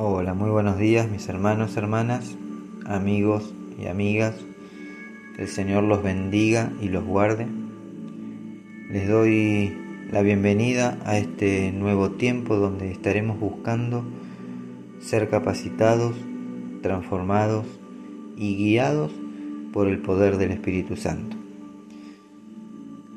Hola, 0.00 0.32
muy 0.32 0.48
buenos 0.48 0.78
días 0.78 1.10
mis 1.10 1.28
hermanos, 1.28 1.76
hermanas, 1.76 2.36
amigos 2.86 3.52
y 3.82 3.88
amigas. 3.88 4.36
Que 5.34 5.42
el 5.42 5.48
Señor 5.48 5.82
los 5.82 6.04
bendiga 6.04 6.70
y 6.80 6.86
los 6.86 7.04
guarde. 7.04 7.48
Les 8.92 9.08
doy 9.08 9.76
la 10.12 10.22
bienvenida 10.22 11.00
a 11.04 11.18
este 11.18 11.72
nuevo 11.72 12.12
tiempo 12.12 12.54
donde 12.54 12.92
estaremos 12.92 13.40
buscando 13.40 14.04
ser 15.00 15.28
capacitados, 15.28 16.14
transformados 16.80 17.66
y 18.36 18.54
guiados 18.54 19.10
por 19.72 19.88
el 19.88 19.98
poder 19.98 20.36
del 20.36 20.52
Espíritu 20.52 20.94
Santo. 20.94 21.36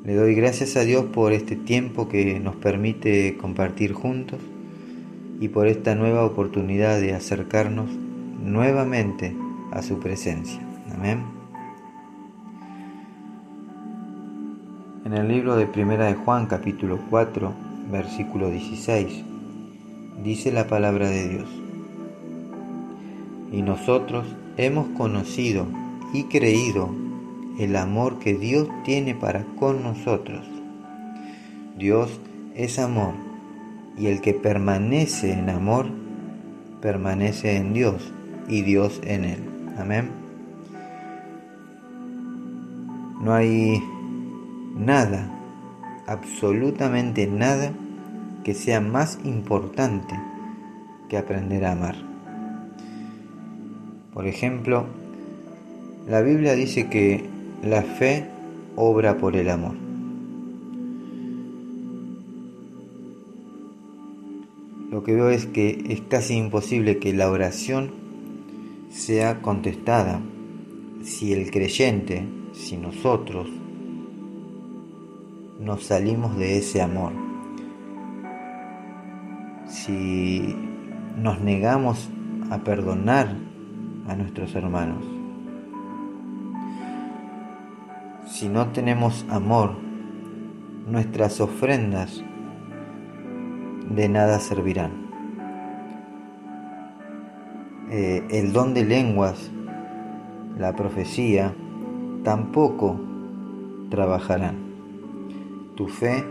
Le 0.04 0.16
doy 0.16 0.34
gracias 0.34 0.76
a 0.76 0.80
Dios 0.80 1.04
por 1.04 1.32
este 1.32 1.54
tiempo 1.54 2.08
que 2.08 2.40
nos 2.40 2.56
permite 2.56 3.36
compartir 3.36 3.92
juntos 3.92 4.40
y 5.42 5.48
por 5.48 5.66
esta 5.66 5.96
nueva 5.96 6.24
oportunidad 6.24 7.00
de 7.00 7.14
acercarnos 7.14 7.90
nuevamente 7.90 9.34
a 9.72 9.82
su 9.82 9.98
presencia. 9.98 10.60
Amén. 10.94 11.24
En 15.04 15.14
el 15.14 15.26
libro 15.26 15.56
de 15.56 15.66
Primera 15.66 16.06
de 16.06 16.14
Juan 16.14 16.46
capítulo 16.46 17.00
4 17.10 17.52
versículo 17.90 18.50
16 18.50 19.24
dice 20.22 20.52
la 20.52 20.68
palabra 20.68 21.10
de 21.10 21.28
Dios. 21.28 21.48
Y 23.50 23.62
nosotros 23.62 24.24
hemos 24.56 24.96
conocido 24.96 25.66
y 26.14 26.22
creído 26.26 26.88
el 27.58 27.74
amor 27.74 28.20
que 28.20 28.34
Dios 28.34 28.68
tiene 28.84 29.16
para 29.16 29.44
con 29.58 29.82
nosotros. 29.82 30.46
Dios 31.76 32.20
es 32.54 32.78
amor 32.78 33.31
y 33.96 34.06
el 34.06 34.20
que 34.20 34.34
permanece 34.34 35.32
en 35.32 35.50
amor, 35.50 35.86
permanece 36.80 37.56
en 37.56 37.72
Dios 37.72 38.12
y 38.48 38.62
Dios 38.62 39.00
en 39.04 39.24
él. 39.24 39.38
Amén. 39.78 40.10
No 43.20 43.32
hay 43.34 43.80
nada, 44.76 45.30
absolutamente 46.06 47.26
nada, 47.26 47.72
que 48.44 48.54
sea 48.54 48.80
más 48.80 49.18
importante 49.24 50.18
que 51.08 51.16
aprender 51.16 51.64
a 51.64 51.72
amar. 51.72 51.94
Por 54.12 54.26
ejemplo, 54.26 54.86
la 56.08 56.20
Biblia 56.20 56.54
dice 56.54 56.88
que 56.88 57.24
la 57.62 57.82
fe 57.82 58.26
obra 58.74 59.18
por 59.18 59.36
el 59.36 59.48
amor. 59.48 59.91
Lo 65.02 65.06
que 65.06 65.14
veo 65.14 65.30
es 65.30 65.46
que 65.46 65.84
es 65.88 66.00
casi 66.02 66.34
imposible 66.34 66.98
que 66.98 67.12
la 67.12 67.28
oración 67.28 67.90
sea 68.88 69.42
contestada 69.42 70.20
si 71.02 71.32
el 71.32 71.50
creyente, 71.50 72.24
si 72.52 72.76
nosotros 72.76 73.48
nos 75.58 75.82
salimos 75.82 76.36
de 76.36 76.56
ese 76.56 76.82
amor. 76.82 77.14
Si 79.66 80.54
nos 81.16 81.40
negamos 81.40 82.08
a 82.50 82.58
perdonar 82.58 83.36
a 84.06 84.14
nuestros 84.14 84.54
hermanos. 84.54 85.04
Si 88.28 88.48
no 88.48 88.68
tenemos 88.68 89.26
amor, 89.28 89.74
nuestras 90.86 91.40
ofrendas 91.40 92.22
de 93.88 94.08
nada 94.08 94.38
servirán. 94.40 94.92
Eh, 97.90 98.26
el 98.30 98.52
don 98.52 98.74
de 98.74 98.84
lenguas, 98.84 99.50
la 100.58 100.74
profecía, 100.74 101.54
tampoco 102.24 103.00
trabajarán. 103.90 104.56
Tu 105.76 105.88
fe, 105.88 106.24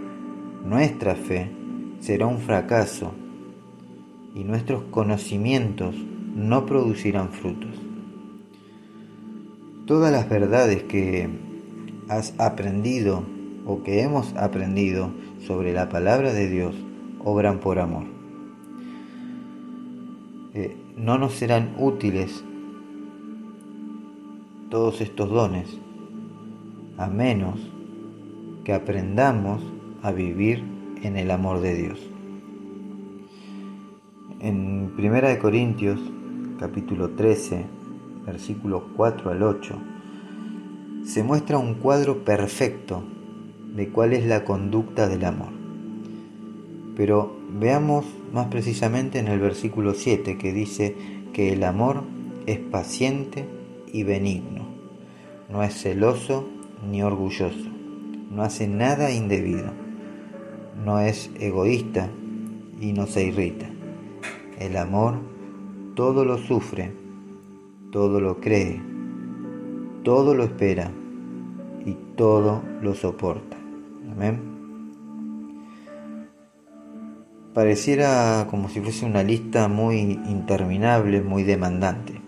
nuestra 0.66 1.16
fe, 1.16 1.52
será 2.00 2.26
un 2.26 2.40
fracaso 2.40 3.12
y 4.34 4.44
nuestros 4.44 4.84
conocimientos 4.92 5.96
no 6.36 6.66
producirán 6.66 7.30
frutos. 7.30 7.76
Todas 9.86 10.12
las 10.12 10.30
verdades 10.30 10.84
que 10.84 11.30
has 12.08 12.34
aprendido 12.40 13.24
o 13.66 13.84
que 13.84 14.02
hemos 14.02 14.36
aprendido 14.36 15.12
sobre 15.46 15.74
la 15.74 15.90
palabra 15.90 16.34
de 16.34 16.50
Dios 16.50 16.76
obran 17.24 17.60
por 17.60 17.80
amor. 17.80 18.06
Eh, 20.54 20.76
no 20.98 21.18
nos 21.18 21.34
serán 21.34 21.76
útiles 21.78 22.44
todos 24.70 25.02
estos 25.02 25.30
dones 25.30 25.78
a 26.98 27.08
menos 27.08 27.60
que 28.64 28.74
aprendamos 28.74 29.62
a 30.04 30.12
vivir 30.12 30.64
en 31.04 31.18
el 31.18 31.32
amor 31.32 31.62
de 31.62 31.76
Dios. 31.76 32.00
En 34.40 34.94
1 34.98 35.40
Corintios 35.40 36.00
capítulo 36.60 37.12
13, 37.12 37.66
versículos 38.26 38.84
4 38.96 39.32
al 39.32 39.44
8, 39.44 39.76
se 41.06 41.24
muestra 41.24 41.58
un 41.58 41.76
cuadro 41.76 42.24
perfecto 42.24 43.04
de 43.76 43.90
cuál 43.90 44.14
es 44.14 44.26
la 44.26 44.44
conducta 44.44 45.08
del 45.08 45.26
amor. 45.26 45.61
Pero 46.96 47.36
veamos 47.50 48.06
más 48.34 48.48
precisamente 48.48 49.20
en 49.20 49.28
el 49.28 49.40
versículo 49.40 49.94
7 49.94 50.38
que 50.38 50.54
dice 50.54 50.96
que 51.34 51.54
el 51.54 51.64
amor 51.64 52.04
es 52.46 52.60
paciente 52.60 53.46
y 53.92 54.04
benigno, 54.04 54.66
no 55.50 55.64
es 55.64 55.74
celoso 55.74 56.48
ni 56.90 57.04
orgulloso, 57.04 57.70
no 58.30 58.44
hace 58.44 58.68
nada 58.68 59.12
indebido, 59.12 59.72
no 60.84 61.00
es 61.00 61.30
egoísta 61.40 62.10
y 62.80 62.94
no 62.94 63.06
se 63.06 63.26
irrita. 63.26 63.70
El 64.60 64.78
amor 64.78 65.20
todo 65.96 66.26
lo 66.26 66.38
sufre, 66.38 66.92
todo 67.92 68.20
lo 68.20 68.40
cree, 68.40 68.82
todo 70.04 70.34
lo 70.34 70.44
espera 70.44 70.92
y 71.86 71.94
todo 72.16 72.62
lo 72.82 72.96
soporta. 72.96 73.58
Amén. 74.12 74.51
Pareciera 77.54 78.48
como 78.50 78.70
si 78.70 78.80
fuese 78.80 79.06
una 79.06 79.24
lista 79.24 79.68
muy 79.68 79.98
interminable, 80.26 81.22
muy 81.22 81.44
demandante. 81.44 82.22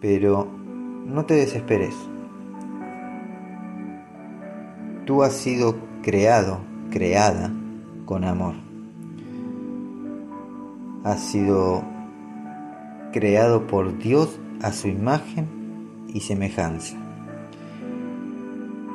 Pero 0.00 0.48
no 1.06 1.24
te 1.26 1.34
desesperes. 1.34 1.94
Tú 5.04 5.22
has 5.22 5.34
sido 5.34 5.76
creado, 6.02 6.58
creada 6.90 7.52
con 8.04 8.24
amor. 8.24 8.54
Has 11.04 11.20
sido 11.20 11.84
creado 13.12 13.68
por 13.68 13.96
Dios 13.96 14.40
a 14.60 14.72
su 14.72 14.88
imagen 14.88 15.46
y 16.08 16.18
semejanza. 16.18 16.96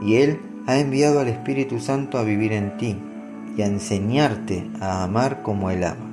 Y 0.01 0.15
Él 0.15 0.41
ha 0.67 0.77
enviado 0.77 1.21
al 1.21 1.29
Espíritu 1.29 1.79
Santo 1.79 2.17
a 2.17 2.23
vivir 2.23 2.51
en 2.51 2.75
ti 2.75 2.97
y 3.57 3.61
a 3.61 3.67
enseñarte 3.67 4.69
a 4.79 5.03
amar 5.03 5.41
como 5.41 5.69
Él 5.69 5.83
ama. 5.83 6.09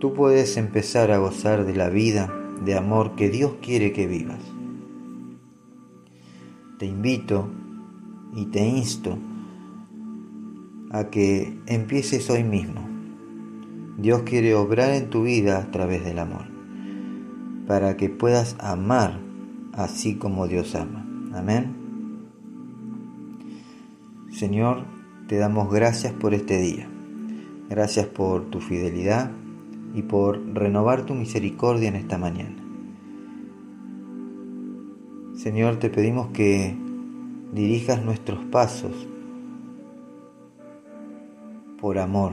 Tú 0.00 0.14
puedes 0.14 0.56
empezar 0.56 1.10
a 1.10 1.18
gozar 1.18 1.66
de 1.66 1.74
la 1.74 1.88
vida 1.88 2.32
de 2.64 2.76
amor 2.76 3.16
que 3.16 3.30
Dios 3.30 3.54
quiere 3.60 3.92
que 3.92 4.06
vivas. 4.06 4.40
Te 6.78 6.86
invito 6.86 7.48
y 8.34 8.46
te 8.46 8.64
insto 8.64 9.18
a 10.90 11.04
que 11.10 11.58
empieces 11.66 12.30
hoy 12.30 12.44
mismo. 12.44 12.86
Dios 13.98 14.22
quiere 14.22 14.54
obrar 14.54 14.92
en 14.92 15.10
tu 15.10 15.24
vida 15.24 15.58
a 15.58 15.70
través 15.72 16.04
del 16.04 16.20
amor, 16.20 16.46
para 17.66 17.96
que 17.96 18.08
puedas 18.08 18.56
amar 18.60 19.18
así 19.72 20.14
como 20.14 20.46
Dios 20.46 20.76
ama. 20.76 21.04
Amén. 21.34 21.77
Señor, 24.38 24.84
te 25.26 25.36
damos 25.36 25.68
gracias 25.68 26.12
por 26.12 26.32
este 26.32 26.60
día. 26.60 26.88
Gracias 27.68 28.06
por 28.06 28.44
tu 28.44 28.60
fidelidad 28.60 29.32
y 29.96 30.02
por 30.02 30.40
renovar 30.54 31.04
tu 31.04 31.16
misericordia 31.16 31.88
en 31.88 31.96
esta 31.96 32.18
mañana. 32.18 32.54
Señor, 35.34 35.80
te 35.80 35.90
pedimos 35.90 36.28
que 36.28 36.76
dirijas 37.52 38.04
nuestros 38.04 38.44
pasos 38.44 39.08
por 41.80 41.98
amor. 41.98 42.30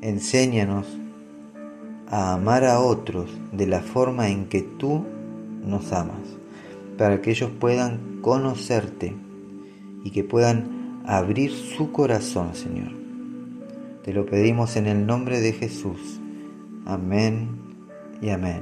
Enséñanos 0.00 0.88
a 2.08 2.34
amar 2.34 2.64
a 2.64 2.80
otros 2.80 3.30
de 3.52 3.68
la 3.68 3.78
forma 3.78 4.28
en 4.28 4.46
que 4.46 4.62
tú 4.62 5.04
nos 5.64 5.92
amas, 5.92 6.36
para 6.98 7.22
que 7.22 7.30
ellos 7.30 7.52
puedan 7.60 8.18
conocerte 8.22 9.14
y 10.02 10.10
que 10.10 10.24
puedan 10.24 10.75
abrir 11.06 11.52
su 11.52 11.92
corazón, 11.92 12.54
Señor, 12.54 12.92
Te 14.02 14.12
lo 14.12 14.26
pedimos 14.26 14.76
en 14.76 14.86
el 14.86 15.06
nombre 15.06 15.40
de 15.40 15.52
Jesús. 15.52 16.20
Amén 16.84 17.48
y 18.20 18.30
amén. 18.30 18.60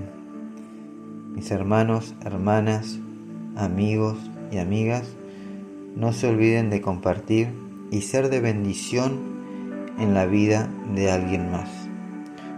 Mis 1.35 1.51
hermanos, 1.51 2.15
hermanas, 2.25 2.99
amigos 3.57 4.17
y 4.51 4.59
amigas, 4.59 5.05
no 5.97 6.13
se 6.13 6.29
olviden 6.29 6.71
de 6.71 6.81
compartir 6.81 7.49
y 7.91 8.03
ser 8.03 8.31
de 8.31 8.41
bendición 8.41 9.21
en 9.99 10.15
la 10.15 10.25
vida 10.25 10.71
de 10.95 11.11
alguien 11.11 11.51
más. 11.51 11.69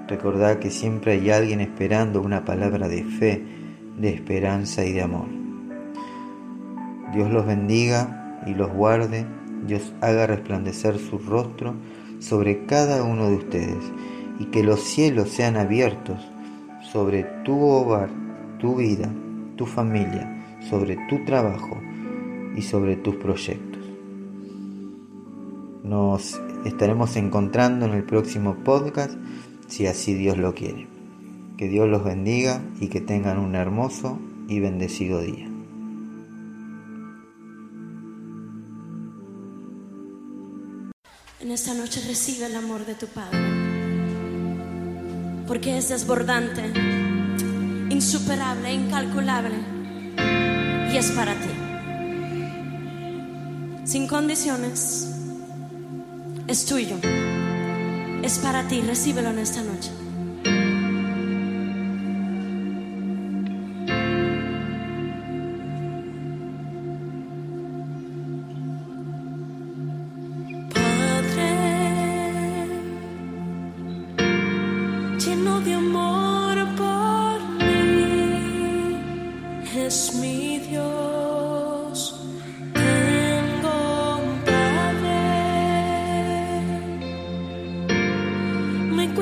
Recordad 0.06 0.58
que 0.58 0.70
siempre 0.70 1.12
hay 1.12 1.30
alguien 1.30 1.60
esperando 1.60 2.22
una 2.22 2.44
palabra 2.44 2.88
de 2.88 3.02
fe, 3.02 3.44
de 3.98 4.10
esperanza 4.10 4.84
y 4.84 4.92
de 4.92 5.02
amor. 5.02 5.26
Dios 7.12 7.30
los 7.30 7.46
bendiga 7.46 8.42
y 8.46 8.54
los 8.54 8.72
guarde, 8.72 9.26
Dios 9.66 9.92
haga 10.00 10.26
resplandecer 10.26 10.98
su 10.98 11.18
rostro 11.18 11.74
sobre 12.18 12.66
cada 12.66 13.02
uno 13.02 13.28
de 13.28 13.36
ustedes 13.36 13.84
y 14.38 14.46
que 14.46 14.62
los 14.62 14.80
cielos 14.80 15.30
sean 15.30 15.56
abiertos 15.56 16.20
sobre 16.92 17.24
tu 17.44 17.60
hogar, 17.60 18.10
tu 18.58 18.76
vida, 18.76 19.12
tu 19.56 19.66
familia, 19.66 20.58
sobre 20.68 20.96
tu 21.08 21.24
trabajo 21.24 21.80
y 22.54 22.62
sobre 22.62 22.96
tus 22.96 23.16
proyectos. 23.16 23.82
Nos 25.82 26.40
estaremos 26.64 27.16
encontrando 27.16 27.86
en 27.86 27.92
el 27.92 28.04
próximo 28.04 28.56
podcast 28.64 29.14
si 29.68 29.86
así 29.86 30.14
Dios 30.14 30.36
lo 30.36 30.54
quiere. 30.54 30.88
Que 31.56 31.68
Dios 31.68 31.88
los 31.88 32.04
bendiga 32.04 32.60
y 32.80 32.88
que 32.88 33.00
tengan 33.00 33.38
un 33.38 33.54
hermoso 33.54 34.18
y 34.48 34.60
bendecido 34.60 35.20
día. 35.20 35.55
En 41.46 41.52
esta 41.52 41.74
noche 41.74 42.02
recibe 42.08 42.46
el 42.46 42.56
amor 42.56 42.84
de 42.84 42.96
tu 42.96 43.06
Padre, 43.06 43.38
porque 45.46 45.78
es 45.78 45.90
desbordante, 45.90 46.72
insuperable, 47.88 48.74
incalculable, 48.74 49.54
y 50.92 50.96
es 50.96 51.12
para 51.12 51.34
ti. 51.34 51.50
Sin 53.84 54.08
condiciones, 54.08 55.14
es 56.48 56.66
tuyo, 56.66 56.96
es 58.24 58.40
para 58.40 58.66
ti, 58.66 58.80
recíbelo 58.80 59.30
en 59.30 59.38
esta 59.38 59.62
noche. 59.62 59.92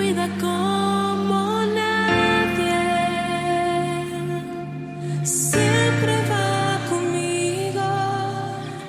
Cuida 0.04 0.28
como 0.38 1.62
nadie, 1.80 2.84
siempre 5.24 6.12
va 6.30 6.78
conmigo, 6.90 7.88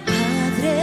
Padre 0.06 0.82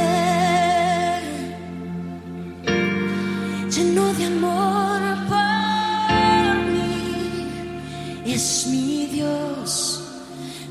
lleno 3.69 4.05
de 4.15 4.25
amor 4.25 5.01
por 5.29 6.55
mí. 6.73 8.25
Es 8.25 8.67
mi 8.71 9.07
Dios, 9.13 10.03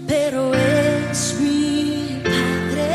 pero 0.07 0.55
es 0.55 1.37
mi 1.39 2.19
Padre. 2.23 2.89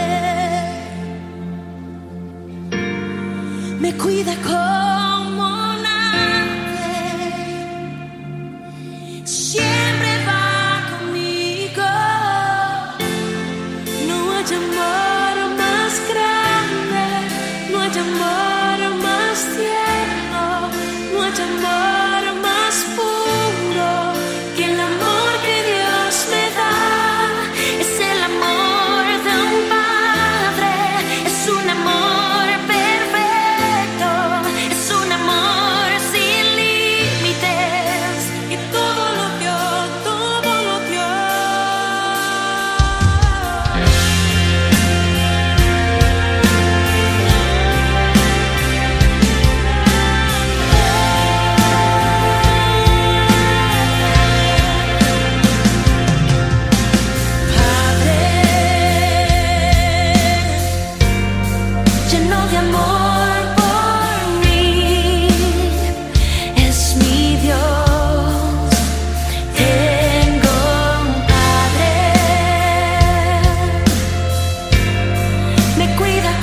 Me 3.78 3.92
cuida 3.96 4.34
como 4.42 4.95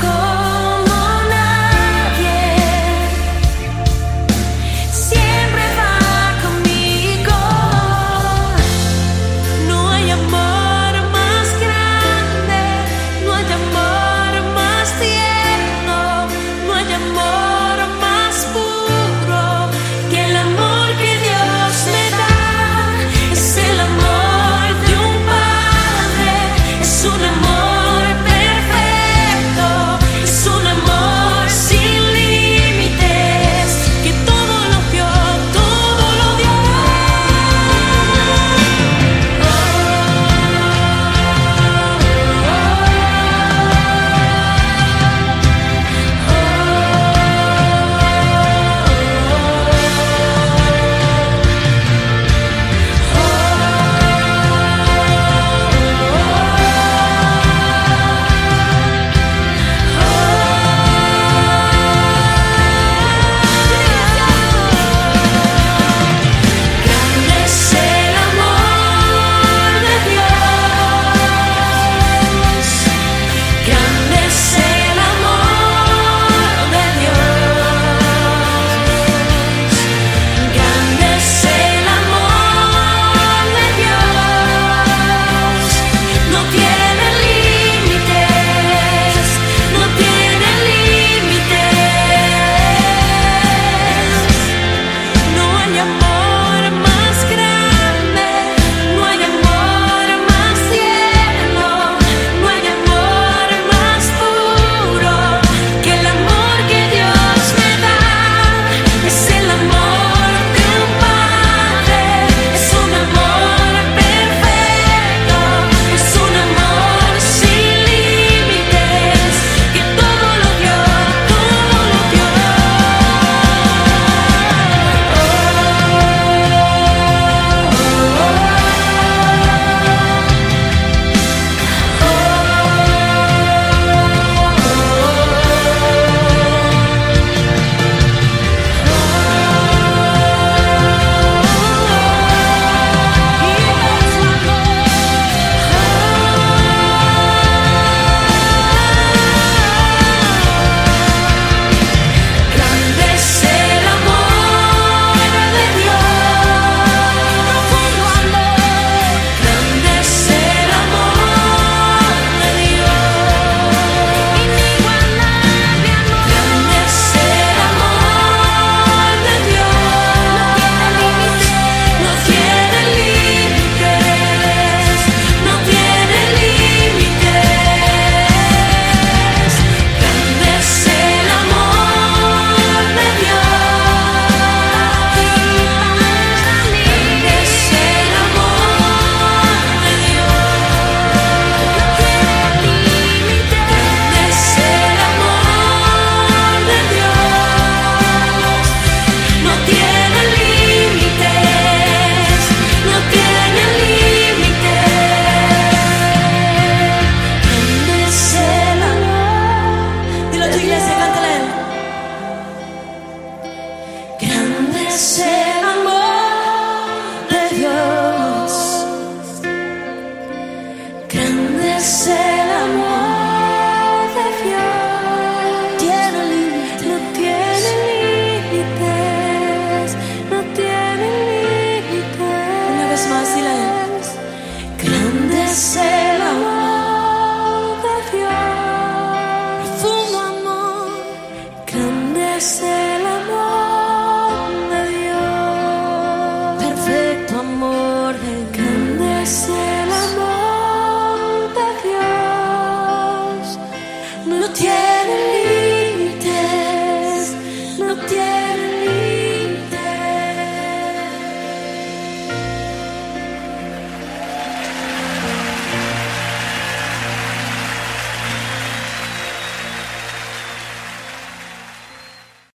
Go. 0.02 0.33